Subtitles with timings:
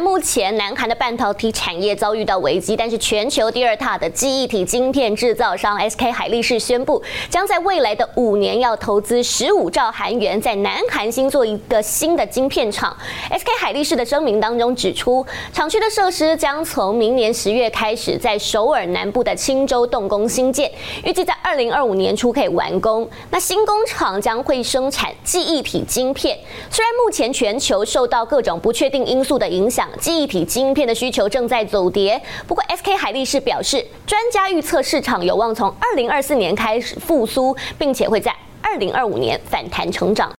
[0.00, 12.94] 目前南韩的半导体产业遭遇到危机，但是全球第二大的记忆体晶片制造商 SK 海力士宣布，将在未来的五年要投资十五兆韩元，在南韩新做一个新的晶片厂。
[13.30, 20.70] SK 海力士的声明当中指出，厂区的设施将从明年十月开始在首尔南部的青州动工兴建，
[21.04, 23.08] 预计在二零二五年初可以完工。
[23.30, 26.38] 那新工厂将会生产记忆体晶片。
[26.70, 40.34] 虽然目前全球受到各种不确定因素的影响，记忆体晶片的需求正在走跌，不过 SK 海力士表示，专家预测市场有望从二零二四年开始复苏，并且会在二零二五年反弹成长。